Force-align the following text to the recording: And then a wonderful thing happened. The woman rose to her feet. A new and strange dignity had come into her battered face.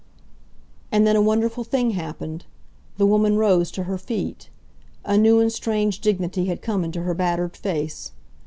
And 0.91 1.05
then 1.05 1.15
a 1.15 1.21
wonderful 1.21 1.63
thing 1.63 1.91
happened. 1.91 2.45
The 2.97 3.05
woman 3.05 3.37
rose 3.37 3.69
to 3.73 3.83
her 3.83 3.99
feet. 3.99 4.49
A 5.05 5.15
new 5.15 5.39
and 5.39 5.51
strange 5.53 5.99
dignity 6.01 6.45
had 6.47 6.63
come 6.63 6.83
into 6.83 7.03
her 7.03 7.13
battered 7.13 7.55
face. 7.55 8.11